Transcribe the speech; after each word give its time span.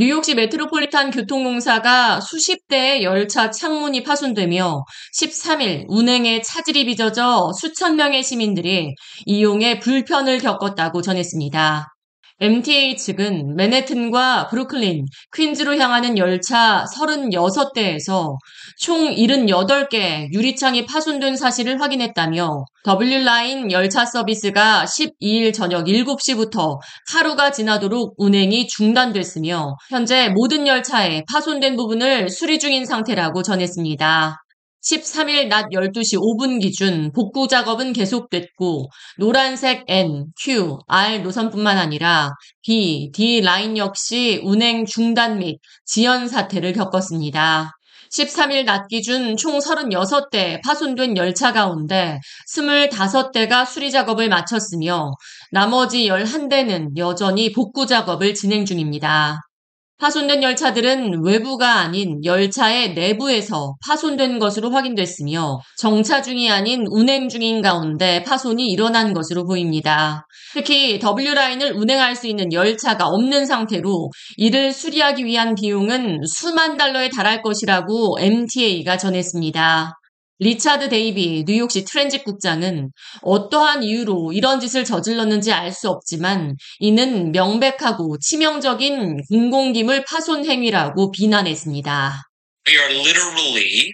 뉴욕시 0.00 0.34
메트로폴리탄 0.34 1.10
교통공사가 1.10 2.22
수십 2.22 2.66
대의 2.68 3.04
열차 3.04 3.50
창문이 3.50 4.02
파손되며 4.02 4.86
13일 5.20 5.84
운행에 5.88 6.40
차질이 6.40 6.86
빚어져 6.86 7.52
수천 7.60 7.96
명의 7.96 8.22
시민들이 8.22 8.94
이용에 9.26 9.78
불편을 9.78 10.38
겪었다고 10.38 11.02
전했습니다. 11.02 11.89
MTA 12.42 12.96
측은 12.96 13.54
맨해튼과 13.54 14.48
브루클린, 14.48 15.04
퀸즈로 15.36 15.76
향하는 15.76 16.16
열차 16.16 16.86
36대에서 16.96 18.34
총 18.78 19.14
78개 19.14 20.32
유리창이 20.32 20.86
파손된 20.86 21.36
사실을 21.36 21.82
확인했다며 21.82 22.64
W라인 22.86 23.70
열차 23.70 24.06
서비스가 24.06 24.86
12일 24.86 25.52
저녁 25.52 25.84
7시부터 25.84 26.78
하루가 27.12 27.52
지나도록 27.52 28.14
운행이 28.16 28.68
중단됐으며 28.68 29.76
현재 29.90 30.30
모든 30.30 30.66
열차에 30.66 31.24
파손된 31.30 31.76
부분을 31.76 32.30
수리 32.30 32.58
중인 32.58 32.86
상태라고 32.86 33.42
전했습니다. 33.42 34.38
13일 34.82 35.48
낮 35.48 35.66
12시 35.70 36.16
5분 36.18 36.60
기준 36.60 37.12
복구 37.12 37.48
작업은 37.48 37.92
계속됐고 37.92 38.88
노란색 39.18 39.84
N, 39.86 40.26
Q, 40.40 40.78
R 40.86 41.18
노선뿐만 41.18 41.76
아니라 41.76 42.30
B, 42.62 43.10
D 43.12 43.42
라인 43.42 43.76
역시 43.76 44.40
운행 44.42 44.86
중단 44.86 45.38
및 45.38 45.58
지연 45.84 46.28
사태를 46.28 46.72
겪었습니다. 46.72 47.72
13일 48.10 48.64
낮 48.64 48.88
기준 48.88 49.36
총 49.36 49.58
36대 49.58 50.62
파손된 50.64 51.16
열차 51.16 51.52
가운데 51.52 52.18
25대가 52.48 53.66
수리 53.66 53.90
작업을 53.90 54.28
마쳤으며 54.30 55.12
나머지 55.52 56.08
11대는 56.08 56.96
여전히 56.96 57.52
복구 57.52 57.86
작업을 57.86 58.34
진행 58.34 58.64
중입니다. 58.64 59.38
파손된 60.00 60.42
열차들은 60.42 61.22
외부가 61.24 61.74
아닌 61.74 62.24
열차의 62.24 62.94
내부에서 62.94 63.76
파손된 63.86 64.38
것으로 64.38 64.70
확인됐으며 64.70 65.60
정차 65.76 66.22
중이 66.22 66.50
아닌 66.50 66.86
운행 66.88 67.28
중인 67.28 67.60
가운데 67.60 68.22
파손이 68.22 68.66
일어난 68.66 69.12
것으로 69.12 69.44
보입니다. 69.44 70.26
특히 70.54 70.98
W라인을 70.98 71.74
운행할 71.74 72.16
수 72.16 72.26
있는 72.26 72.50
열차가 72.52 73.06
없는 73.08 73.44
상태로 73.44 74.10
이를 74.38 74.72
수리하기 74.72 75.26
위한 75.26 75.54
비용은 75.54 76.20
수만 76.24 76.78
달러에 76.78 77.10
달할 77.10 77.42
것이라고 77.42 78.16
MTA가 78.18 78.96
전했습니다. 78.96 79.99
리차드 80.42 80.88
데이비 80.88 81.44
뉴욕시 81.46 81.84
트랜짓 81.84 82.24
국장은 82.24 82.92
어떠한 83.20 83.82
이유로 83.82 84.32
이런 84.32 84.58
짓을 84.58 84.84
저질렀는지 84.84 85.52
알 85.52 85.70
수 85.70 85.90
없지만 85.90 86.56
이는 86.78 87.30
명백하고 87.30 88.18
치명적인 88.18 89.24
공공기물 89.28 90.04
파손 90.04 90.46
행위라고 90.46 91.12
비난했습니다. 91.12 92.22
We 92.66 92.76
are 92.78 92.90
literally 92.90 93.92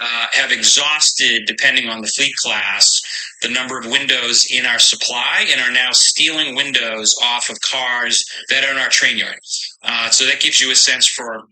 uh, 0.00 0.26
have 0.34 0.52
exhausted, 0.52 1.46
depending 1.46 1.88
on 1.88 2.02
the 2.02 2.10
fleet 2.10 2.34
class, 2.42 3.00
the 3.42 3.48
number 3.48 3.78
of 3.78 3.86
windows 3.86 4.46
in 4.50 4.66
our 4.66 4.78
supply 4.78 5.46
and 5.50 5.60
are 5.60 5.72
now 5.72 5.92
stealing 5.92 6.56
windows 6.56 7.14
off 7.22 7.48
of 7.48 7.56
cars 7.62 8.24
that 8.50 8.64
are 8.64 8.72
in 8.72 8.78
our 8.78 8.90
train 8.90 9.18
yard. 9.18 9.38
Uh, 9.82 10.10
so 10.10 10.26
that 10.26 10.40
gives 10.40 10.60
you 10.60 10.70
a 10.70 10.76
sense 10.76 11.06
for 11.06 11.46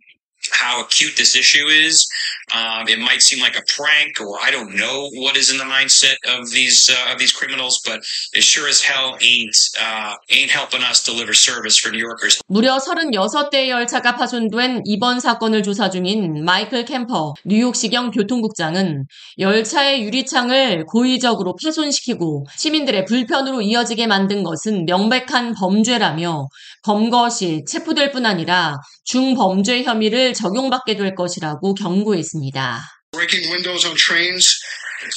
how 0.53 0.83
acute 0.83 1.17
this 1.17 1.37
issue 1.37 1.67
is. 1.67 2.06
Um, 2.53 2.89
it 2.89 2.98
might 2.98 3.23
seem 3.23 3.41
like 3.41 3.56
a 3.56 3.64
prank, 3.77 4.20
or 4.20 4.39
I 4.41 4.50
don't 4.50 4.77
know 4.77 5.09
what 5.14 5.37
is 5.37 5.50
in 5.50 5.59
the 5.59 5.64
mindset 5.64 6.17
of 6.28 6.50
these 6.50 6.91
uh, 6.91 7.12
of 7.12 7.19
these 7.19 7.33
criminals, 7.33 7.81
but 7.84 8.00
it 8.34 8.42
sure 8.42 8.69
as 8.69 8.83
hell 8.83 9.17
ain't 9.22 9.56
uh, 9.81 10.15
ain't 10.31 10.50
helping 10.50 10.83
us 10.83 11.03
deliver 11.03 11.33
service 11.33 11.78
for 11.78 11.91
New 11.91 11.98
Yorkers. 11.98 12.41
무려 12.47 12.78
36대의 12.78 13.70
열차가 13.70 14.17
파손된 14.17 14.83
이번 14.84 15.20
사건을 15.20 15.62
조사 15.62 15.89
중인 15.89 16.45
마이클 16.45 16.84
캠퍼 16.84 17.34
뉴욕시경 17.45 18.11
교통국장은 18.11 19.06
열차의 19.39 20.03
유리창을 20.03 20.84
고의적으로 20.84 21.56
파손시키고 21.56 22.47
시민들의 22.56 23.06
불편으로 23.06 23.62
이어지게 23.62 24.06
만든 24.06 24.43
것은 24.43 24.84
명백한 24.84 25.55
범죄라며 25.55 26.49
검거 26.82 27.31
시 27.31 27.65
체포될 27.66 28.12
뿐 28.12 28.26
아니라 28.26 28.76
중범죄 29.05 29.84
혐의를 29.84 30.34
적용받게 30.34 30.97
될 30.97 31.15
것이라고 31.15 31.75
경고했습니다. 31.75 32.83
Breaking 33.12 33.50
windows 33.50 33.87
on 33.87 33.97
trains, 33.97 34.59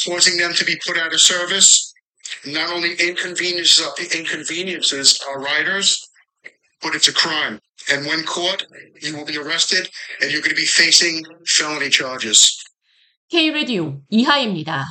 causing 0.06 0.38
them 0.38 0.54
to 0.54 0.66
be 0.66 0.78
put 0.86 0.98
out 0.98 1.14
of 1.14 1.20
service, 1.20 1.94
not 2.46 2.70
only 2.70 2.96
inconveniences, 3.00 3.84
inconveniences 4.14 5.20
our 5.28 5.42
riders, 5.42 5.98
but 6.82 6.94
it's 6.94 7.10
a 7.10 7.14
crime. 7.14 7.60
And 7.90 8.06
when 8.06 8.24
caught, 8.24 8.66
you 9.02 9.16
will 9.16 9.26
be 9.26 9.38
arrested 9.38 9.90
and 10.22 10.32
you're 10.32 10.42
going 10.42 10.56
to 10.56 10.60
be 10.60 10.68
facing 10.68 11.24
felony 11.46 11.90
charges. 11.90 12.46
K-Radio 13.30 14.02
이하입니다. 14.10 14.86